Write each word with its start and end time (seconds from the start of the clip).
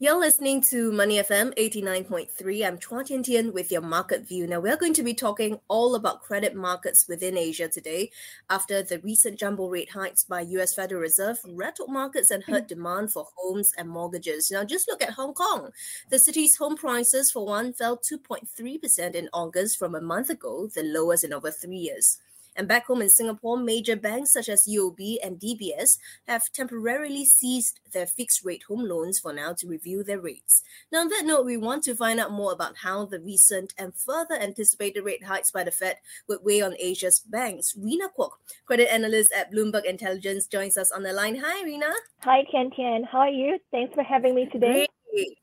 You're 0.00 0.18
listening 0.18 0.60
to 0.70 0.90
Money 0.90 1.18
FM 1.18 1.56
89.3. 1.56 2.66
I'm 2.66 2.78
Chua 2.78 3.06
Tian 3.06 3.22
Tian 3.22 3.52
with 3.52 3.70
your 3.70 3.80
market 3.80 4.26
view. 4.26 4.44
Now, 4.44 4.58
we're 4.58 4.76
going 4.76 4.92
to 4.94 5.04
be 5.04 5.14
talking 5.14 5.60
all 5.68 5.94
about 5.94 6.20
credit 6.20 6.52
markets 6.56 7.06
within 7.08 7.38
Asia 7.38 7.68
today 7.68 8.10
after 8.50 8.82
the 8.82 8.98
recent 8.98 9.38
jumbo 9.38 9.68
rate 9.68 9.90
hikes 9.90 10.24
by 10.24 10.40
US 10.40 10.74
Federal 10.74 11.00
Reserve 11.00 11.38
rattled 11.46 11.90
markets 11.90 12.32
and 12.32 12.42
hurt 12.42 12.66
demand 12.66 13.12
for 13.12 13.28
homes 13.36 13.72
and 13.78 13.88
mortgages. 13.88 14.50
Now, 14.50 14.64
just 14.64 14.88
look 14.88 15.00
at 15.00 15.10
Hong 15.10 15.32
Kong. 15.32 15.70
The 16.10 16.18
city's 16.18 16.56
home 16.56 16.74
prices, 16.74 17.30
for 17.30 17.46
one, 17.46 17.72
fell 17.72 17.96
2.3% 17.96 19.14
in 19.14 19.28
August 19.32 19.78
from 19.78 19.94
a 19.94 20.00
month 20.00 20.28
ago, 20.28 20.66
the 20.74 20.82
lowest 20.82 21.22
in 21.22 21.32
over 21.32 21.52
three 21.52 21.76
years. 21.76 22.18
And 22.56 22.68
back 22.68 22.86
home 22.86 23.02
in 23.02 23.10
Singapore, 23.10 23.56
major 23.56 23.96
banks 23.96 24.32
such 24.32 24.48
as 24.48 24.68
UOB 24.68 25.18
and 25.22 25.40
DBS 25.40 25.98
have 26.28 26.52
temporarily 26.52 27.24
ceased 27.24 27.80
their 27.92 28.06
fixed 28.06 28.44
rate 28.44 28.64
home 28.68 28.84
loans 28.88 29.18
for 29.18 29.32
now 29.32 29.52
to 29.54 29.66
review 29.66 30.04
their 30.04 30.20
rates. 30.20 30.62
Now, 30.92 31.00
on 31.00 31.08
that 31.08 31.24
note, 31.24 31.46
we 31.46 31.56
want 31.56 31.82
to 31.84 31.96
find 31.96 32.20
out 32.20 32.32
more 32.32 32.52
about 32.52 32.78
how 32.78 33.04
the 33.06 33.20
recent 33.20 33.74
and 33.76 33.94
further 33.94 34.34
anticipated 34.34 35.04
rate 35.04 35.24
hikes 35.24 35.50
by 35.50 35.64
the 35.64 35.70
Fed 35.70 35.96
would 36.28 36.44
weigh 36.44 36.62
on 36.62 36.76
Asia's 36.78 37.20
banks. 37.20 37.74
Rena 37.76 38.08
Kwok, 38.16 38.30
credit 38.66 38.92
analyst 38.92 39.32
at 39.32 39.52
Bloomberg 39.52 39.84
Intelligence, 39.84 40.46
joins 40.46 40.76
us 40.76 40.92
on 40.92 41.02
the 41.02 41.12
line. 41.12 41.40
Hi, 41.44 41.64
Rena. 41.64 41.92
Hi, 42.20 42.44
Tian 42.50 42.70
Tian. 42.70 43.04
How 43.04 43.20
are 43.20 43.28
you? 43.28 43.58
Thanks 43.70 43.94
for 43.94 44.02
having 44.02 44.34
me 44.34 44.48
today. 44.52 44.72
Great. 44.72 44.90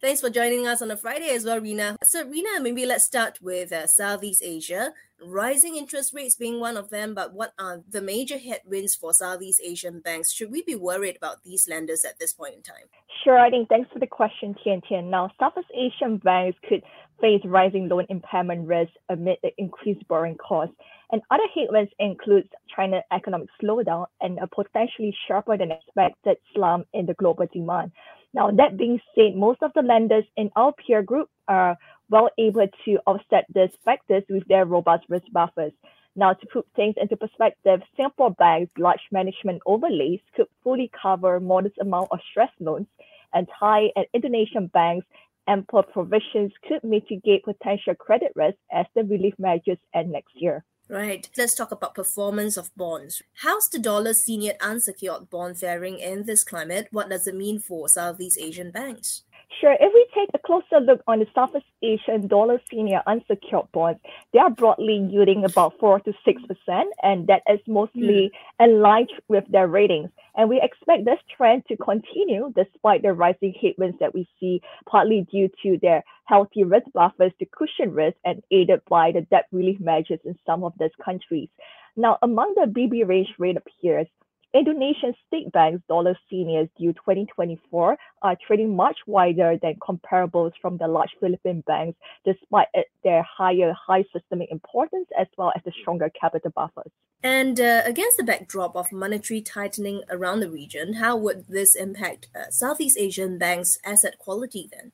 Thanks 0.02 0.20
for 0.20 0.30
joining 0.30 0.68
us 0.68 0.82
on 0.82 0.92
a 0.92 0.98
Friday 0.98 1.30
as 1.30 1.46
well, 1.46 1.60
Rena. 1.60 1.96
So, 2.04 2.28
Rena, 2.28 2.60
maybe 2.60 2.86
let's 2.86 3.06
start 3.06 3.40
with 3.42 3.72
uh, 3.72 3.88
Southeast 3.88 4.42
Asia. 4.44 4.94
Rising 5.24 5.76
interest 5.78 6.14
rates 6.14 6.36
being 6.36 6.60
one 6.60 6.76
of 6.76 6.90
them, 6.90 7.14
but 7.14 7.34
what 7.34 7.54
are 7.58 7.82
the 7.88 8.02
major 8.02 8.38
headwinds 8.38 8.96
for 8.96 9.14
Southeast 9.14 9.62
Asian 9.64 10.00
banks? 10.00 10.34
Should 10.34 10.52
we 10.52 10.62
be 10.64 10.76
worried 10.76 11.16
about 11.16 11.44
these 11.44 11.70
lenders 11.70 12.04
at 12.04 12.20
this 12.20 12.34
point 12.34 12.56
in 12.56 12.62
time? 12.64 12.86
Sure, 13.24 13.40
I 13.40 13.50
think 13.50 13.70
thanks 13.70 13.90
for 13.94 14.00
the 14.00 14.08
question, 14.08 14.56
Tian 14.64 14.82
Tian. 14.88 15.10
Now, 15.10 15.30
Southeast 15.40 15.70
Asian 15.74 16.18
banks 16.18 16.58
could 16.68 16.82
face 17.22 17.42
rising 17.46 17.88
loan 17.88 18.08
impairment 18.10 18.68
risk 18.68 18.92
amid 19.10 19.38
the 19.44 19.52
increased 19.58 20.06
borrowing 20.08 20.38
costs. 20.38 20.76
And 21.12 21.22
other 21.30 21.44
headwinds 21.54 21.92
include 22.00 22.50
China's 22.76 23.04
economic 23.12 23.50
slowdown 23.62 24.08
and 24.22 24.40
a 24.40 24.48
potentially 24.48 25.16
sharper 25.28 25.58
than 25.58 25.72
expected 25.72 26.38
slump 26.54 26.88
in 26.94 27.06
the 27.06 27.14
global 27.14 27.46
demand. 27.54 27.92
Now, 28.34 28.50
that 28.52 28.78
being 28.78 29.00
said, 29.14 29.36
most 29.36 29.62
of 29.62 29.72
the 29.74 29.82
lenders 29.82 30.24
in 30.38 30.52
our 30.56 30.74
peer 30.74 31.04
group 31.04 31.30
are 31.48 31.78
well 32.10 32.30
able 32.38 32.68
to 32.86 33.00
offset 33.06 33.46
these 33.54 33.76
factors 33.84 34.24
with 34.30 34.48
their 34.48 34.66
robust 34.66 35.06
risk 35.10 35.26
buffers. 35.34 35.74
Now, 36.16 36.34
to 36.34 36.48
put 36.48 36.68
things 36.76 36.96
into 36.98 37.16
perspective, 37.18 37.82
Singapore 37.96 38.32
Bank's 38.32 38.72
large 38.78 39.02
management 39.12 39.62
overlays 39.66 40.20
could 40.36 40.48
fully 40.64 40.92
cover 41.02 41.40
modest 41.40 41.78
amount 41.80 42.10
of 42.12 42.20
stress 42.30 42.52
loans, 42.60 42.88
and 43.34 43.48
Thai 43.60 43.92
and 43.96 44.06
Indonesian 44.14 44.68
banks' 44.68 45.08
ample 45.48 45.84
provisions 45.84 46.52
could 46.68 46.84
mitigate 46.84 47.44
potential 47.44 47.96
credit 47.96 48.32
risk 48.36 48.58
as 48.72 48.86
the 48.94 49.04
relief 49.04 49.34
measures 49.40 49.78
end 49.94 50.12
next 50.12 50.34
year. 50.36 50.64
Right. 50.92 51.30
Let's 51.38 51.56
talk 51.56 51.72
about 51.72 51.96
performance 51.96 52.58
of 52.58 52.76
bonds. 52.76 53.24
How's 53.36 53.70
the 53.70 53.80
dollar 53.80 54.14
senior 54.14 54.56
unsecured 54.60 55.30
bond 55.30 55.58
faring 55.58 56.00
in 56.00 56.26
this 56.26 56.44
climate? 56.44 56.90
What 56.92 57.10
does 57.10 57.26
it 57.28 57.36
mean 57.36 57.60
for 57.60 57.88
Southeast 57.88 58.38
Asian 58.38 58.72
banks? 58.72 59.24
Sure. 59.60 59.76
If 59.80 59.94
we 59.94 60.08
take 60.16 60.30
a 60.34 60.40
closer 60.40 60.80
look 60.80 61.02
on 61.08 61.20
the 61.20 61.28
Southeast 61.36 61.66
Asian 61.84 62.28
dollar 62.28 62.62
senior 62.72 63.02
unsecured 63.06 63.72
bonds, 63.74 64.00
they 64.32 64.40
are 64.40 64.50
broadly 64.50 65.08
yielding 65.12 65.44
about 65.44 65.78
4 65.80 66.00
to 66.02 66.14
6%, 66.26 66.84
and 67.04 67.28
that 67.28 67.44
is 67.50 67.60
mostly 67.68 68.32
mm. 68.60 68.82
line 68.82 69.08
with 69.28 69.44
their 69.50 69.68
ratings. 69.68 70.10
And 70.36 70.50
we 70.50 70.62
expect 70.62 71.04
this 71.04 71.20
trend 71.36 71.66
to 71.68 71.76
continue 71.76 72.54
despite 72.56 73.02
the 73.02 73.14
rising 73.14 73.54
headwinds 73.62 74.00
that 74.00 74.14
we 74.14 74.28
see, 74.40 74.62
partly 74.90 75.28
due 75.30 75.50
to 75.64 75.78
their 75.82 76.04
healthy 76.26 76.64
risk 76.64 76.88
buffers 76.94 77.34
to 77.40 77.46
cushion 77.46 77.94
risk 77.94 78.18
and 78.24 78.42
aided 78.52 78.82
by 78.90 79.12
the 79.12 79.22
debt 79.22 79.48
relief 79.52 79.80
measures 79.82 80.20
in 80.24 80.38
some 80.46 80.64
of 80.64 80.74
these 80.80 80.96
countries. 81.04 81.50
Now, 81.98 82.18
among 82.22 82.56
the 82.56 82.72
BB 82.72 83.06
range 83.06 83.30
rate 83.38 83.58
peers, 83.82 84.08
Indonesian 84.54 85.14
state 85.28 85.52
banks 85.52 85.82
dollar 85.88 86.18
seniors 86.30 86.68
due 86.78 86.94
2024 86.94 87.98
are 88.22 88.38
trading 88.46 88.76
much 88.76 88.98
wider 89.08 89.58
than 89.62 89.76
comparables 89.76 90.52
from 90.62 90.78
the 90.78 90.88
large 90.88 91.12
Philippine 91.20 91.64
banks, 91.66 91.98
despite 92.26 92.68
their 93.04 93.24
higher 93.24 93.74
high 93.74 94.04
systemic 94.12 94.52
importance 94.52 95.08
as 95.18 95.28
well 95.38 95.54
as 95.56 95.62
the 95.64 95.72
stronger 95.82 96.12
capital 96.20 96.52
buffers. 96.54 96.92
And 97.24 97.60
uh, 97.62 97.84
against 97.86 98.18
the 98.18 98.24
backdrop 98.24 98.76
of 98.76 98.92
monetary 98.92 99.42
tightening 99.42 100.02
around 100.10 100.42
the 100.42 100.50
region, 100.50 100.96
how 100.96 101.16
would 101.18 101.46
this 101.48 101.76
impact 101.76 102.28
uh, 102.36 102.50
Southeast 102.50 102.98
Asian 102.98 103.38
banks' 103.38 103.78
asset 103.86 104.18
quality 104.18 104.68
then? 104.72 104.92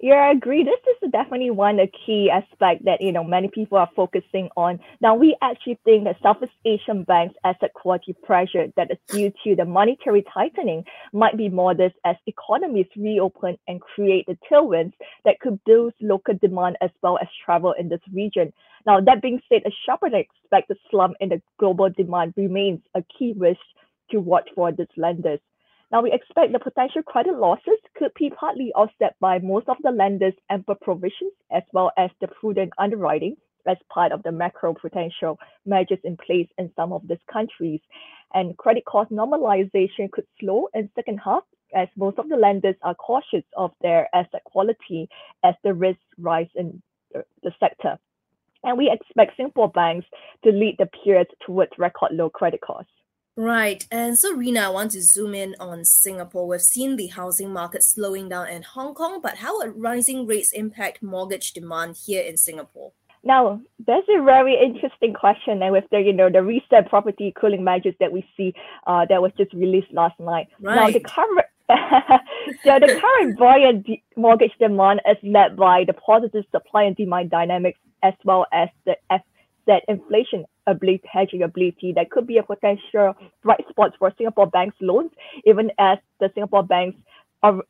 Yeah, 0.00 0.14
I 0.14 0.32
agree. 0.32 0.64
This 0.64 0.80
is 0.88 0.91
definitely 1.12 1.50
one 1.50 1.78
a 1.78 1.86
key 1.86 2.30
aspect 2.30 2.84
that 2.84 3.00
you 3.00 3.12
know 3.12 3.22
many 3.22 3.48
people 3.48 3.78
are 3.78 3.90
focusing 3.94 4.48
on. 4.56 4.80
Now, 5.00 5.14
we 5.14 5.36
actually 5.42 5.78
think 5.84 6.04
that 6.04 6.16
Southeast 6.22 6.52
Asian 6.64 7.04
banks' 7.04 7.34
asset 7.44 7.72
quality 7.74 8.14
pressure 8.22 8.66
that 8.76 8.90
is 8.90 8.98
due 9.08 9.32
to 9.44 9.54
the 9.54 9.64
monetary 9.64 10.24
tightening 10.32 10.84
might 11.12 11.36
be 11.36 11.48
modest 11.48 11.94
as 12.04 12.16
economies 12.26 12.86
reopen 12.96 13.56
and 13.68 13.80
create 13.80 14.26
the 14.26 14.38
tailwinds 14.50 14.92
that 15.24 15.38
could 15.40 15.62
boost 15.64 15.96
local 16.00 16.34
demand 16.40 16.76
as 16.80 16.90
well 17.02 17.18
as 17.20 17.28
travel 17.44 17.74
in 17.78 17.88
this 17.88 18.00
region. 18.12 18.52
Now, 18.86 19.00
that 19.00 19.22
being 19.22 19.40
said, 19.48 19.62
a 19.66 19.70
sharper 19.86 20.10
than 20.10 20.20
expected 20.20 20.78
slump 20.90 21.16
in 21.20 21.28
the 21.28 21.42
global 21.58 21.90
demand 21.90 22.34
remains 22.36 22.80
a 22.94 23.02
key 23.16 23.34
risk 23.36 23.60
to 24.10 24.20
watch 24.20 24.48
for 24.54 24.72
these 24.72 24.86
lenders. 24.96 25.40
Now, 25.92 26.00
we 26.00 26.10
expect 26.10 26.52
the 26.52 26.58
potential 26.58 27.02
credit 27.02 27.38
losses 27.38 27.78
could 27.98 28.12
be 28.18 28.30
partly 28.30 28.72
offset 28.74 29.14
by 29.20 29.38
most 29.40 29.68
of 29.68 29.76
the 29.82 29.90
lenders' 29.90 30.32
ample 30.48 30.74
provisions 30.76 31.32
as 31.50 31.62
well 31.74 31.92
as 31.98 32.08
the 32.18 32.28
prudent 32.28 32.72
underwriting 32.78 33.36
as 33.66 33.76
part 33.92 34.10
of 34.10 34.22
the 34.22 34.30
macroprudential 34.30 35.36
measures 35.66 35.98
in 36.02 36.16
place 36.16 36.48
in 36.56 36.72
some 36.76 36.94
of 36.94 37.06
these 37.06 37.18
countries. 37.30 37.80
And 38.32 38.56
credit 38.56 38.86
cost 38.86 39.10
normalization 39.10 40.10
could 40.10 40.24
slow 40.40 40.68
in 40.72 40.88
second 40.94 41.18
half 41.22 41.42
as 41.74 41.88
most 41.94 42.18
of 42.18 42.30
the 42.30 42.36
lenders 42.36 42.76
are 42.82 42.94
cautious 42.94 43.44
of 43.58 43.72
their 43.82 44.08
asset 44.14 44.42
quality 44.44 45.10
as 45.44 45.54
the 45.62 45.74
risks 45.74 46.02
rise 46.18 46.48
in 46.54 46.82
the 47.12 47.52
sector. 47.60 47.98
And 48.64 48.78
we 48.78 48.90
expect 48.90 49.36
Singapore 49.36 49.68
banks 49.68 50.06
to 50.44 50.52
lead 50.52 50.76
the 50.78 50.86
peers 50.86 51.26
towards 51.44 51.72
record 51.76 52.12
low 52.12 52.30
credit 52.30 52.62
costs. 52.62 52.90
Right. 53.36 53.86
And 53.90 54.18
so, 54.18 54.34
Rena, 54.34 54.60
I 54.60 54.68
want 54.68 54.90
to 54.92 55.02
zoom 55.02 55.34
in 55.34 55.56
on 55.58 55.84
Singapore. 55.84 56.46
We've 56.46 56.60
seen 56.60 56.96
the 56.96 57.06
housing 57.06 57.50
market 57.52 57.82
slowing 57.82 58.28
down 58.28 58.48
in 58.48 58.62
Hong 58.62 58.94
Kong, 58.94 59.20
but 59.22 59.38
how 59.38 59.58
would 59.58 59.80
rising 59.80 60.26
rates 60.26 60.52
impact 60.52 61.02
mortgage 61.02 61.52
demand 61.52 61.96
here 62.04 62.22
in 62.22 62.36
Singapore? 62.36 62.92
Now, 63.24 63.60
that's 63.86 64.06
a 64.08 64.22
very 64.22 64.56
interesting 64.60 65.14
question, 65.14 65.62
and 65.62 65.72
with 65.72 65.84
the 65.90 66.00
you 66.00 66.12
know 66.12 66.28
the 66.28 66.42
recent 66.42 66.88
property 66.88 67.32
cooling 67.40 67.62
measures 67.62 67.94
that 68.00 68.10
we 68.12 68.26
see 68.36 68.52
uh, 68.86 69.06
that 69.08 69.22
was 69.22 69.30
just 69.38 69.52
released 69.54 69.92
last 69.92 70.18
night. 70.18 70.48
Right. 70.60 70.74
Now, 70.74 70.90
the 70.90 71.00
current 71.00 71.46
so 72.64 72.78
the 72.80 73.00
current 73.00 73.38
buoyant 73.38 73.86
de- 73.86 74.02
mortgage 74.16 74.52
demand 74.58 75.00
is 75.08 75.16
led 75.22 75.56
by 75.56 75.84
the 75.86 75.92
positive 75.92 76.44
supply 76.50 76.82
and 76.82 76.96
demand 76.96 77.30
dynamics 77.30 77.78
as 78.02 78.14
well 78.24 78.46
as 78.52 78.68
the 78.84 78.96
that 79.66 79.82
inflation 79.88 80.44
ability, 80.66 81.02
hedging 81.10 81.42
ability 81.42 81.92
that 81.96 82.10
could 82.10 82.26
be 82.26 82.38
a 82.38 82.42
potential 82.42 83.14
bright 83.42 83.64
spot 83.68 83.92
for 83.98 84.12
Singapore 84.16 84.46
banks 84.46 84.76
loans, 84.80 85.10
even 85.44 85.70
as 85.78 85.98
the 86.20 86.30
Singapore 86.34 86.62
banks 86.62 86.96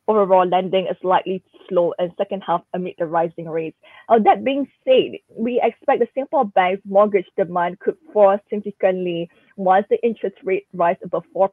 overall 0.07 0.47
lending 0.47 0.87
is 0.87 0.97
likely 1.03 1.43
slow 1.69 1.95
in 1.99 2.13
second 2.19 2.43
half 2.47 2.63
amid 2.75 2.95
the 2.99 3.07
rising 3.07 3.49
rates. 3.49 3.77
Uh, 4.09 4.19
that 4.19 4.45
being 4.45 4.69
said, 4.85 5.13
we 5.35 5.61
expect 5.63 6.01
the 6.01 6.09
Singapore 6.15 6.45
bank's 6.45 6.83
mortgage 6.85 7.27
demand 7.37 7.79
could 7.81 7.97
fall 8.13 8.39
significantly 8.51 9.31
once 9.57 9.87
the 9.89 10.03
interest 10.05 10.37
rate 10.45 10.67
rise 10.75 10.97
above 11.03 11.25
4% 11.35 11.49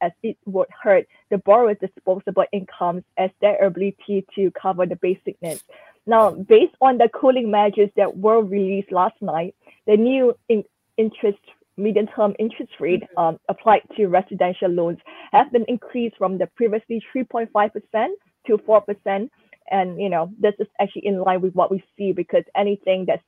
as 0.00 0.12
it 0.22 0.36
would 0.44 0.68
hurt 0.82 1.06
the 1.30 1.38
borrower's 1.38 1.78
disposable 1.80 2.44
incomes 2.52 3.02
as 3.16 3.30
their 3.40 3.64
ability 3.64 4.26
to 4.34 4.50
cover 4.50 4.84
the 4.84 4.96
basic 4.96 5.40
needs. 5.40 5.64
Now, 6.06 6.32
based 6.32 6.74
on 6.82 6.98
the 6.98 7.08
cooling 7.08 7.50
measures 7.50 7.88
that 7.96 8.18
were 8.18 8.42
released 8.42 8.92
last 8.92 9.16
night, 9.22 9.54
the 9.86 9.96
new 9.96 10.34
in- 10.48 10.64
interest 10.96 11.38
medium-term 11.76 12.34
interest 12.38 12.72
rate 12.80 13.02
mm-hmm. 13.02 13.18
um, 13.18 13.38
applied 13.48 13.82
to 13.96 14.06
residential 14.06 14.68
loans 14.68 14.98
have 15.32 15.50
been 15.52 15.64
increased 15.68 16.16
from 16.16 16.38
the 16.38 16.46
previously 16.56 17.02
3.5% 17.14 17.48
to 18.46 18.58
4%. 18.58 19.28
And, 19.70 20.00
you 20.00 20.10
know, 20.10 20.30
this 20.38 20.54
is 20.58 20.68
actually 20.80 21.06
in 21.06 21.18
line 21.20 21.40
with 21.40 21.54
what 21.54 21.70
we 21.70 21.82
see 21.96 22.12
because 22.12 22.44
anything 22.56 23.06
that's 23.06 23.22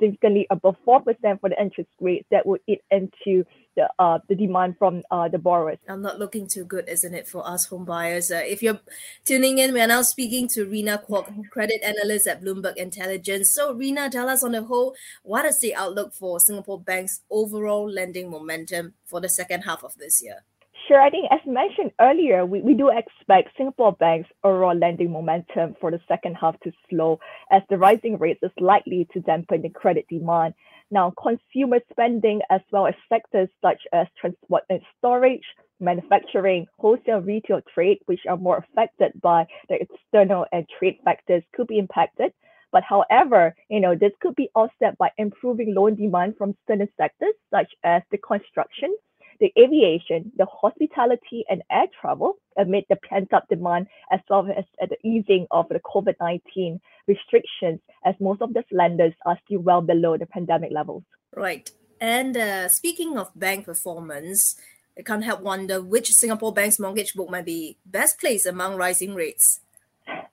significantly 0.00 0.46
above 0.50 0.76
4% 0.86 1.04
for 1.40 1.48
the 1.48 1.60
interest 1.60 1.90
rates, 2.00 2.26
that 2.30 2.46
would 2.46 2.60
eat 2.66 2.80
into 2.90 3.44
the 3.76 3.88
uh, 3.98 4.18
the 4.28 4.34
demand 4.34 4.76
from 4.78 5.02
uh, 5.10 5.28
the 5.28 5.38
borrowers. 5.38 5.78
I'm 5.88 6.02
not 6.02 6.18
looking 6.18 6.46
too 6.46 6.64
good, 6.64 6.88
isn't 6.88 7.14
it, 7.14 7.28
for 7.28 7.46
us 7.46 7.66
home 7.66 7.84
buyers? 7.84 8.30
Uh, 8.30 8.42
if 8.44 8.62
you're 8.62 8.80
tuning 9.24 9.58
in, 9.58 9.72
we 9.72 9.80
are 9.80 9.86
now 9.86 10.02
speaking 10.02 10.48
to 10.48 10.64
Rena 10.64 11.02
Kwok, 11.08 11.48
credit 11.50 11.80
analyst 11.84 12.26
at 12.26 12.42
Bloomberg 12.42 12.76
Intelligence. 12.76 13.50
So, 13.50 13.72
Rena, 13.72 14.10
tell 14.10 14.28
us 14.28 14.42
on 14.42 14.52
the 14.52 14.64
whole, 14.64 14.94
what 15.22 15.44
is 15.44 15.60
the 15.60 15.74
outlook 15.74 16.14
for 16.14 16.40
Singapore 16.40 16.80
Bank's 16.80 17.20
overall 17.30 17.88
lending 17.88 18.30
momentum 18.30 18.94
for 19.04 19.20
the 19.20 19.28
second 19.28 19.62
half 19.62 19.84
of 19.84 19.94
this 19.96 20.22
year? 20.22 20.44
Sure. 20.90 21.00
I 21.00 21.08
think 21.08 21.28
as 21.30 21.38
mentioned 21.46 21.92
earlier, 22.00 22.44
we, 22.44 22.62
we 22.62 22.74
do 22.74 22.88
expect 22.88 23.56
Singapore 23.56 23.92
Bank's 23.92 24.28
overall 24.42 24.76
lending 24.76 25.12
momentum 25.12 25.76
for 25.80 25.92
the 25.92 26.00
second 26.08 26.34
half 26.34 26.58
to 26.62 26.72
slow 26.88 27.20
as 27.52 27.62
the 27.70 27.78
rising 27.78 28.18
rates 28.18 28.40
is 28.42 28.50
likely 28.58 29.06
to 29.12 29.20
dampen 29.20 29.62
the 29.62 29.68
credit 29.68 30.04
demand. 30.10 30.52
Now, 30.90 31.12
consumer 31.22 31.78
spending 31.92 32.40
as 32.50 32.60
well 32.72 32.88
as 32.88 32.94
sectors 33.08 33.48
such 33.62 33.80
as 33.92 34.08
transport 34.20 34.64
and 34.68 34.80
storage, 34.98 35.44
manufacturing, 35.78 36.66
wholesale 36.80 37.20
retail 37.20 37.60
trade, 37.72 37.98
which 38.06 38.22
are 38.28 38.36
more 38.36 38.56
affected 38.58 39.12
by 39.22 39.46
the 39.68 39.78
external 39.80 40.44
and 40.50 40.66
trade 40.76 40.96
factors, 41.04 41.44
could 41.54 41.68
be 41.68 41.78
impacted. 41.78 42.32
But 42.72 42.82
however, 42.82 43.54
you 43.68 43.78
know, 43.78 43.94
this 43.94 44.12
could 44.20 44.34
be 44.34 44.50
offset 44.56 44.98
by 44.98 45.10
improving 45.18 45.72
loan 45.72 45.94
demand 45.94 46.34
from 46.36 46.56
certain 46.66 46.88
sectors 46.96 47.34
such 47.54 47.70
as 47.84 48.02
the 48.10 48.18
construction, 48.18 48.96
the 49.40 49.52
aviation, 49.58 50.30
the 50.36 50.46
hospitality, 50.46 51.44
and 51.48 51.62
air 51.70 51.86
travel 52.00 52.34
amid 52.58 52.84
the 52.88 52.96
pent-up 52.96 53.48
demand 53.48 53.86
as 54.12 54.20
well 54.28 54.46
as 54.56 54.64
the 54.88 54.96
easing 55.06 55.46
of 55.50 55.66
the 55.68 55.80
COVID-19 55.80 56.78
restrictions, 57.06 57.80
as 58.04 58.14
most 58.20 58.42
of 58.42 58.54
these 58.54 58.64
lenders 58.70 59.14
are 59.26 59.38
still 59.44 59.60
well 59.60 59.80
below 59.80 60.16
the 60.16 60.26
pandemic 60.26 60.70
levels. 60.72 61.02
Right. 61.34 61.70
And 62.00 62.36
uh, 62.36 62.68
speaking 62.68 63.18
of 63.18 63.30
bank 63.34 63.66
performance, 63.66 64.56
I 64.98 65.02
can't 65.02 65.24
help 65.24 65.40
wonder 65.40 65.80
which 65.80 66.12
Singapore 66.12 66.52
bank's 66.52 66.78
mortgage 66.78 67.14
book 67.14 67.30
might 67.30 67.46
be 67.46 67.78
best 67.86 68.20
placed 68.20 68.46
among 68.46 68.76
rising 68.76 69.14
rates. 69.14 69.60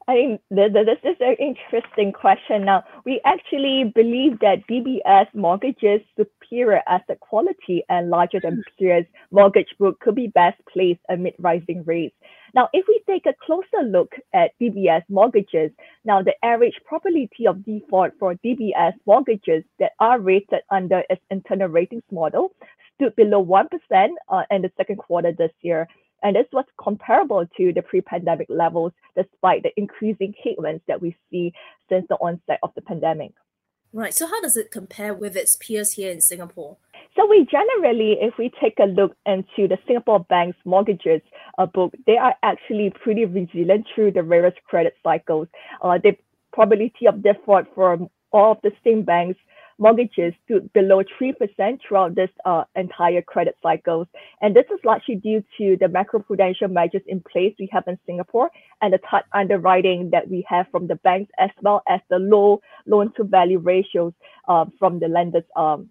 I 0.10 0.14
think 0.14 0.42
this 0.50 1.00
is 1.04 1.18
an 1.20 1.36
interesting 1.38 2.14
question. 2.14 2.64
Now, 2.64 2.86
we 3.06 3.20
actually 3.26 3.92
believe 3.94 4.40
that 4.40 4.66
DBS 4.72 5.28
mortgages 5.34 6.00
superior 6.16 6.82
asset 6.88 7.20
quality 7.20 7.84
and 7.90 8.10
larger 8.10 8.40
than 8.42 8.64
peers 8.80 9.06
mortgage 9.32 9.68
book 9.78 10.00
could 10.00 10.16
be 10.16 10.28
best 10.28 10.62
placed 10.72 11.02
amid 11.10 11.34
rising 11.40 11.84
rates. 11.86 12.16
Now, 12.56 12.70
if 12.72 12.86
we 12.88 13.02
take 13.06 13.26
a 13.26 13.36
closer 13.46 13.84
look 13.86 14.14
at 14.34 14.52
DBS 14.62 15.04
mortgages, 15.10 15.72
now 16.06 16.22
the 16.22 16.34
average 16.42 16.80
probability 16.86 17.46
of 17.46 17.66
default 17.66 18.14
for 18.18 18.36
DBS 18.36 18.94
mortgages 19.06 19.66
that 19.80 19.92
are 20.00 20.22
rated 20.22 20.62
under 20.72 21.04
its 21.10 21.22
internal 21.32 21.68
ratings 21.68 22.04
model 22.12 22.54
stood 22.96 23.14
below 23.18 23.44
1% 23.44 23.66
uh, 24.30 24.44
in 24.52 24.62
the 24.62 24.72
second 24.78 24.98
quarter 24.98 25.34
this 25.38 25.52
year 25.62 25.86
and 26.24 26.36
this 26.36 26.48
was 26.52 26.66
comparable 26.82 27.46
to 27.58 27.74
the 27.74 27.82
pre-pandemic 27.82 28.48
levels 28.50 28.92
despite 29.16 29.64
the 29.64 29.72
increasing 29.78 30.34
headwinds 30.44 30.84
that 30.88 31.02
we 31.02 31.16
see 31.30 31.54
since 31.90 32.06
the 32.10 32.16
onset 32.16 32.60
of 32.64 32.72
the 32.76 32.82
pandemic. 32.82 33.32
Right. 33.94 34.14
So 34.14 34.28
how 34.28 34.42
does 34.42 34.58
it 34.58 34.70
compare 34.72 35.14
with 35.14 35.36
its 35.36 35.56
peers 35.56 35.94
here 35.94 36.12
in 36.12 36.22
Singapore? 36.22 36.78
So 37.16 37.26
we 37.26 37.48
generally, 37.50 38.18
if 38.22 38.38
we 38.38 38.52
take 38.62 38.78
a 38.80 38.86
look 38.86 39.16
into 39.26 39.68
the 39.68 39.78
Singapore 39.88 40.20
Bank's 40.20 40.58
mortgages 40.66 41.22
uh, 41.58 41.66
book, 41.66 41.94
they 42.06 42.18
are 42.18 42.36
actually 42.44 42.92
pretty 43.02 43.26
resilient 43.26 43.88
through 43.94 44.12
the 44.12 44.22
various 44.22 44.54
credit 44.68 44.96
cycles. 45.04 45.48
Uh, 45.82 45.98
the 45.98 46.16
probability 46.54 47.08
of 47.08 47.24
default 47.24 47.66
for 47.74 47.98
all 48.32 48.52
of 48.52 48.58
the 48.62 48.72
same 48.84 49.04
banks 49.04 49.40
mortgages 49.78 50.34
stood 50.46 50.72
below 50.74 51.04
3% 51.22 51.80
throughout 51.82 52.16
this 52.16 52.30
uh, 52.46 52.64
entire 52.76 53.22
credit 53.22 53.56
cycles. 53.62 54.08
And 54.42 54.56
this 54.56 54.66
is 54.72 54.80
largely 54.84 55.16
due 55.16 55.44
to 55.58 55.78
the 55.80 55.86
macroprudential 55.86 56.72
measures 56.72 57.04
in 57.08 57.22
place 57.22 57.54
we 57.60 57.70
have 57.72 57.84
in 57.88 57.98
Singapore 58.06 58.50
and 58.82 58.94
the 58.94 59.00
tight 59.10 59.24
underwriting 59.34 60.10
that 60.12 60.30
we 60.30 60.46
have 60.48 60.68
from 60.72 60.88
the 60.88 60.96
banks, 60.96 61.32
as 61.38 61.52
well 61.62 61.84
as 61.88 62.00
the 62.10 62.18
low 62.20 62.62
loan 62.86 63.14
to 63.18 63.24
value 63.24 63.60
ratios 63.60 64.14
uh, 64.48 64.66
from 64.80 65.00
the 65.00 65.08
lenders 65.08 65.44
um, 65.56 65.90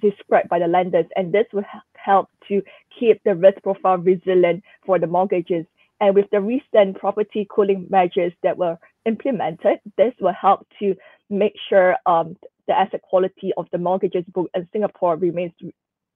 described 0.00 0.48
by 0.48 0.58
the 0.58 0.68
lenders. 0.68 1.06
And 1.16 1.32
this 1.32 1.46
will 1.52 1.64
help 1.94 2.28
to 2.48 2.62
keep 2.98 3.22
the 3.24 3.34
risk 3.34 3.62
profile 3.62 3.98
resilient 3.98 4.62
for 4.86 4.98
the 4.98 5.06
mortgages. 5.06 5.66
And 6.00 6.14
with 6.14 6.26
the 6.30 6.40
recent 6.40 6.96
property 6.98 7.46
cooling 7.50 7.86
measures 7.90 8.32
that 8.42 8.56
were 8.56 8.78
implemented, 9.04 9.80
this 9.96 10.14
will 10.20 10.32
help 10.32 10.66
to 10.78 10.94
make 11.28 11.54
sure 11.68 11.96
um, 12.06 12.36
the 12.68 12.78
asset 12.78 13.02
quality 13.02 13.52
of 13.56 13.66
the 13.72 13.78
mortgages 13.78 14.24
book 14.32 14.48
in 14.54 14.68
Singapore 14.72 15.16
remains 15.16 15.52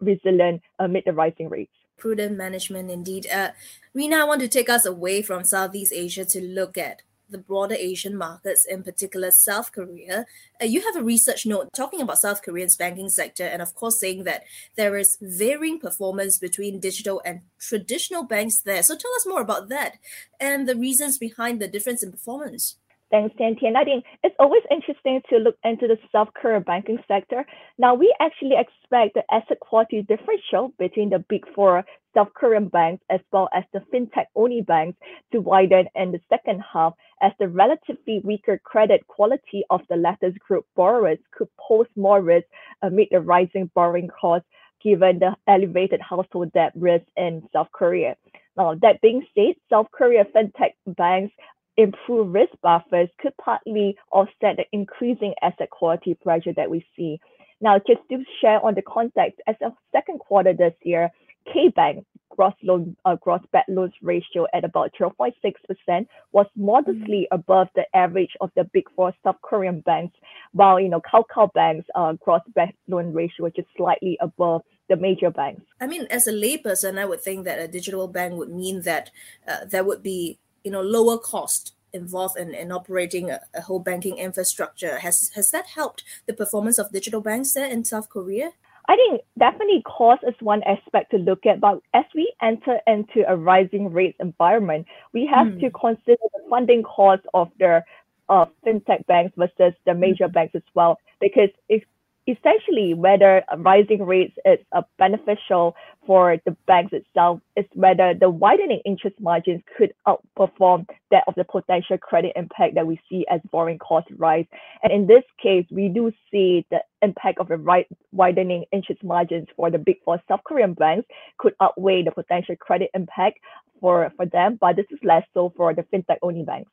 resilient 0.01 0.63
amid 0.79 1.05
the 1.07 1.13
rising 1.13 1.49
rates. 1.49 1.73
Prudent 1.99 2.37
management 2.37 2.91
indeed. 2.91 3.27
Uh, 3.33 3.51
Rena, 3.95 4.19
I 4.19 4.25
want 4.25 4.41
to 4.41 4.49
take 4.49 4.69
us 4.69 4.85
away 4.85 5.23
from 5.23 5.45
Southeast 5.45 5.93
Asia 5.93 6.25
to 6.27 6.41
look 6.41 6.77
at 6.77 7.03
the 7.33 7.39
broader 7.39 7.75
Asian 7.75 8.17
markets, 8.17 8.67
in 8.69 8.83
particular 8.83 9.31
South 9.31 9.73
Korea. 9.73 10.27
Uh, 10.61 10.67
you 10.67 10.83
have 10.83 10.97
a 10.97 11.05
research 11.05 11.47
note 11.47 11.71
talking 11.75 12.01
about 12.01 12.19
South 12.19 12.43
Korean's 12.43 12.77
banking 12.77 13.09
sector, 13.09 13.45
and 13.45 13.63
of 13.63 13.75
course, 13.75 13.99
saying 13.99 14.25
that 14.25 14.45
there 14.77 14.97
is 14.97 15.17
varying 15.21 15.81
performance 15.81 16.39
between 16.39 16.79
digital 16.79 17.23
and 17.25 17.41
traditional 17.59 18.25
banks 18.25 18.61
there. 18.61 18.83
So, 18.83 18.97
tell 18.97 19.15
us 19.17 19.27
more 19.27 19.41
about 19.41 19.69
that 19.71 19.97
and 20.39 20.69
the 20.69 20.77
reasons 20.77 21.19
behind 21.19 21.61
the 21.61 21.69
difference 21.69 22.03
in 22.03 22.13
performance. 22.13 22.77
Thanks, 23.13 23.37
Tian 23.37 23.57
Tian. 23.57 23.77
I 23.77 23.85
think 23.85 24.05
it's 24.25 24.35
always 24.41 24.63
interesting 24.71 25.21
to 25.31 25.37
look 25.37 25.57
into 25.65 25.87
the 25.87 25.99
South 26.11 26.31
Korean 26.35 26.63
banking 26.63 26.99
sector. 27.07 27.47
Now, 27.79 27.95
we 27.95 28.15
actually 28.21 28.57
expect 28.57 29.15
the 29.15 29.23
asset 29.31 29.61
quality 29.61 30.03
differential 30.03 30.73
between 30.79 31.11
the 31.11 31.21
big 31.29 31.45
four 31.55 31.85
South 32.15 32.31
Korean 32.35 32.69
banks 32.69 33.05
as 33.11 33.21
well 33.31 33.51
as 33.55 33.65
the 33.75 33.81
fintech 33.93 34.27
only 34.35 34.63
banks 34.63 34.99
to 35.33 35.43
widen 35.43 35.89
in 35.95 36.13
the 36.13 36.21
second 36.31 36.63
half 36.73 36.95
as 37.23 37.33
the 37.39 37.49
relatively 37.49 38.23
weaker 38.25 38.59
credit 38.65 39.07
quality 39.09 39.63
of 39.71 39.83
the 39.91 39.97
latter's 39.97 40.37
group 40.49 40.67
borrowers 40.75 41.19
could 41.37 41.49
pose 41.61 41.87
more 41.97 42.23
risk 42.23 42.47
amid 42.83 43.09
the 43.11 43.21
rising 43.21 43.71
borrowing 43.75 44.09
costs 44.09 44.49
given 44.83 45.19
the 45.19 45.37
elevated 45.49 46.01
household 46.01 46.53
debt 46.55 46.73
risk 46.77 47.05
in 47.17 47.43
South 47.53 47.69
Korea. 47.73 48.17
Now, 48.57 48.75
that 48.83 49.01
being 49.01 49.27
said, 49.35 49.55
South 49.71 49.87
Korea 49.93 50.25
fintech 50.25 50.75
banks 50.87 51.35
improved 51.77 52.33
risk 52.33 52.53
buffers 52.63 53.09
could 53.19 53.37
partly 53.43 53.97
offset 54.11 54.57
the 54.57 54.65
increasing 54.73 55.35
asset 55.43 55.71
quality 55.71 56.15
pressure 56.15 56.53
that 56.57 56.71
we 56.71 56.85
see. 56.97 57.21
Now, 57.61 57.79
just 57.79 58.01
to 58.11 58.25
share 58.41 58.65
on 58.65 58.75
the 58.75 58.83
context, 58.83 59.41
as 59.47 59.57
of 59.63 59.73
second 59.93 60.19
quarter 60.19 60.53
this 60.53 60.75
year, 60.83 61.11
K-Bank 61.53 62.05
gross 62.35 62.55
loan 62.63 62.97
uh, 63.05 63.17
gross 63.17 63.41
bad 63.53 63.65
loans 63.69 63.93
ratio 64.01 64.47
at 64.55 64.65
about 64.65 64.91
0.6% 64.99 66.07
was 66.33 66.47
modestly 66.57 67.29
mm-hmm. 67.31 67.35
above 67.35 67.69
the 67.75 67.85
average 67.95 68.31
of 68.41 68.51
the 68.57 68.65
big 68.73 68.85
four 68.97 69.13
South 69.23 69.37
Korean 69.43 69.81
banks, 69.81 70.17
while 70.53 70.81
you 70.81 70.89
know 70.89 71.01
Kakao 71.01 71.53
Bank's 71.53 71.87
uh, 71.95 72.15
gross 72.15 72.41
bad 72.55 72.73
loan 72.89 73.13
ratio 73.13 73.47
is 73.47 73.53
just 73.55 73.69
slightly 73.77 74.17
above 74.21 74.63
the 74.89 74.97
major 74.97 75.31
banks. 75.31 75.63
I 75.81 75.87
mean, 75.87 76.07
as 76.11 76.27
a 76.27 76.33
layperson, 76.33 76.99
I 76.99 77.05
would 77.05 77.21
think 77.21 77.45
that 77.45 77.59
a 77.59 77.69
digital 77.69 78.09
bank 78.09 78.35
would 78.35 78.51
mean 78.51 78.83
that 78.83 79.11
uh, 79.47 79.65
there 79.67 79.85
would 79.85 80.03
be 80.03 80.39
you 80.65 80.71
know 80.71 80.81
lower 80.81 81.19
cost 81.19 81.75
involved 81.93 82.39
in, 82.39 82.55
in 82.55 82.73
operating 82.73 83.31
a, 83.31 83.41
a 83.55 83.61
whole 83.63 83.79
banking 83.79 84.19
infrastructure 84.19 84.99
has 84.99 85.31
has 85.35 85.51
that 85.51 85.67
helped 85.67 86.03
the 86.27 86.33
performance 86.33 86.79
of 86.79 86.91
digital 86.91 87.21
banks 87.21 87.53
there 87.53 87.71
in 87.71 87.85
south 87.85 88.09
korea 88.09 88.51
I 88.89 88.97
think 88.97 89.23
definitely 89.39 89.83
cost 89.83 90.25
is 90.27 90.35
one 90.41 90.63
aspect 90.65 91.13
to 91.13 91.19
look 91.19 91.47
at, 91.47 91.61
but 91.61 91.81
as 91.95 92.05
we 92.15 92.33
enter 92.43 92.81
into 92.87 93.23
a 93.29 93.37
rising 93.37 93.93
rates 93.93 94.17
environment, 94.19 94.87
we 95.13 95.25
have 95.33 95.47
mm. 95.47 95.61
to 95.61 95.71
consider 95.71 96.17
the 96.35 96.43
funding 96.51 96.83
cost 96.83 97.23
of 97.33 97.49
the 97.61 97.85
uh, 98.29 98.47
fintech 98.67 99.07
banks 99.07 99.35
versus 99.37 99.75
the 99.87 99.95
major 99.95 100.27
mm. 100.27 100.33
banks 100.33 100.55
as 100.57 100.63
well. 100.75 100.99
Because 101.21 101.51
if 101.69 101.85
essentially 102.27 102.95
whether 102.95 103.43
rising 103.59 104.05
rates 104.05 104.35
is 104.45 104.59
beneficial 104.99 105.75
for 106.07 106.37
the 106.47 106.57
banks 106.67 106.93
itself 106.93 107.41
is 107.57 107.65
whether 107.75 108.15
the 108.15 108.31
widening 108.31 108.81
interest 108.85 109.17
margins 109.21 109.63
could 109.77 109.93
outperform 110.07 110.87
that 111.11 111.25
of 111.27 111.35
the 111.35 111.45
potential 111.45 111.99
credit 111.99 112.33
impact 112.37 112.75
that 112.75 112.87
we 112.87 113.01
see 113.09 113.27
as 113.31 113.41
borrowing 113.51 113.79
costs 113.79 114.11
rise. 114.19 114.47
And 114.83 114.93
in 114.93 115.07
this 115.07 115.25
case, 115.43 115.67
we 115.71 115.89
do 115.89 116.13
see 116.31 116.65
the 116.71 116.81
impact 117.03 117.39
of 117.39 117.49
the 117.49 117.57
right 117.57 117.87
widening 118.13 118.65
interest 118.73 119.03
margins 119.03 119.49
for 119.57 119.71
the 119.71 119.79
big 119.79 119.97
four 120.05 120.21
South 120.29 120.41
Korean 120.45 120.75
banks 120.75 121.09
could 121.39 121.55
outweigh 121.61 122.03
the 122.03 122.13
potential 122.13 122.57
credit 122.57 122.91
impact 122.95 123.39
for, 123.81 124.13
for 124.17 124.27
them, 124.27 124.59
but 124.61 124.77
this 124.77 124.87
is 124.91 124.99
less 125.03 125.25
so 125.35 125.53
for 125.57 125.75
the 125.75 125.83
fintech 125.83 126.19
only 126.23 126.45
banks. 126.45 126.71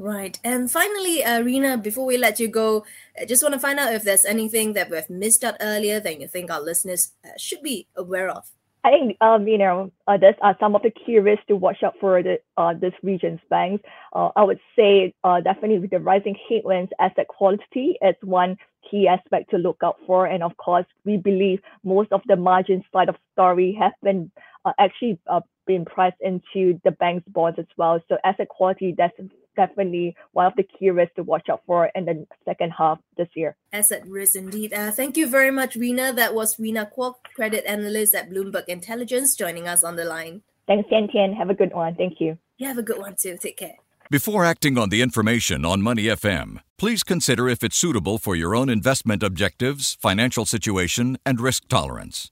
Right. 0.00 0.40
And 0.42 0.70
finally, 0.70 1.22
Rena, 1.22 1.76
before 1.76 2.06
we 2.06 2.16
let 2.16 2.40
you 2.40 2.48
go, 2.48 2.86
I 3.20 3.26
just 3.26 3.42
want 3.42 3.52
to 3.52 3.60
find 3.60 3.78
out 3.78 3.92
if 3.92 4.02
there's 4.02 4.24
anything 4.24 4.72
that 4.72 4.88
we've 4.88 5.10
missed 5.10 5.44
out 5.44 5.56
earlier 5.60 6.00
that 6.00 6.18
you 6.18 6.26
think 6.26 6.50
our 6.50 6.62
listeners 6.62 7.12
uh, 7.22 7.36
should 7.36 7.62
be 7.62 7.86
aware 7.94 8.30
of. 8.30 8.50
I 8.82 8.90
think 8.92 9.18
um, 9.20 9.46
you 9.46 9.58
know 9.58 9.92
uh, 10.06 10.16
these 10.16 10.40
are 10.40 10.56
some 10.58 10.74
of 10.74 10.80
the 10.80 10.90
key 10.90 11.18
risks 11.18 11.44
to 11.48 11.56
watch 11.56 11.82
out 11.82 11.96
for 12.00 12.22
the 12.22 12.38
uh, 12.56 12.72
this 12.72 12.94
region's 13.02 13.40
banks. 13.50 13.84
Uh, 14.14 14.30
I 14.34 14.44
would 14.44 14.60
say 14.74 15.12
uh, 15.22 15.42
definitely 15.42 15.80
with 15.80 15.90
the 15.90 16.00
rising 16.00 16.34
headwinds, 16.48 16.90
asset 16.98 17.28
quality 17.28 17.98
is 18.00 18.14
one 18.22 18.56
key 18.90 19.06
aspect 19.06 19.50
to 19.50 19.58
look 19.58 19.80
out 19.84 19.96
for. 20.06 20.24
And 20.24 20.42
of 20.42 20.56
course, 20.56 20.86
we 21.04 21.18
believe 21.18 21.60
most 21.84 22.10
of 22.10 22.22
the 22.26 22.36
margin 22.36 22.82
side 22.90 23.10
of 23.10 23.16
story 23.34 23.76
have 23.78 23.92
been 24.02 24.30
uh, 24.64 24.72
actually 24.78 25.18
uh, 25.26 25.40
been 25.70 25.84
priced 25.84 26.20
into 26.20 26.80
the 26.84 26.90
bank's 26.90 27.28
bonds 27.28 27.58
as 27.58 27.70
well. 27.76 28.00
So 28.08 28.16
asset 28.24 28.48
quality, 28.48 28.92
that's 28.96 29.16
definitely 29.56 30.16
one 30.32 30.46
of 30.46 30.54
the 30.56 30.64
key 30.64 30.90
risks 30.90 31.14
to 31.16 31.22
watch 31.22 31.48
out 31.48 31.62
for 31.66 31.90
in 31.94 32.04
the 32.06 32.26
second 32.44 32.72
half 32.76 32.98
this 33.16 33.28
year. 33.34 33.56
Asset 33.72 34.02
risk 34.06 34.34
indeed. 34.34 34.72
Uh, 34.72 34.90
thank 34.90 35.16
you 35.16 35.28
very 35.28 35.52
much, 35.52 35.76
Rena. 35.76 36.12
That 36.12 36.34
was 36.34 36.58
Rena 36.58 36.90
Kwok, 36.94 37.14
credit 37.36 37.64
analyst 37.66 38.14
at 38.14 38.30
Bloomberg 38.30 38.66
Intelligence, 38.66 39.36
joining 39.36 39.68
us 39.68 39.84
on 39.84 39.94
the 39.94 40.04
line. 40.04 40.42
Thanks, 40.66 40.88
Tian 40.88 41.08
Tian. 41.12 41.32
Have 41.34 41.50
a 41.50 41.54
good 41.54 41.72
one. 41.72 41.94
Thank 41.94 42.20
you. 42.20 42.38
You 42.58 42.66
have 42.66 42.78
a 42.78 42.82
good 42.82 42.98
one 42.98 43.14
too. 43.22 43.36
Take 43.40 43.58
care. 43.58 43.76
Before 44.10 44.44
acting 44.44 44.76
on 44.76 44.88
the 44.88 45.02
information 45.02 45.64
on 45.64 45.82
Money 45.82 46.06
FM, 46.06 46.58
please 46.78 47.04
consider 47.04 47.48
if 47.48 47.62
it's 47.62 47.76
suitable 47.76 48.18
for 48.18 48.34
your 48.34 48.56
own 48.56 48.68
investment 48.68 49.22
objectives, 49.22 49.96
financial 50.00 50.44
situation, 50.44 51.16
and 51.24 51.40
risk 51.40 51.68
tolerance. 51.68 52.28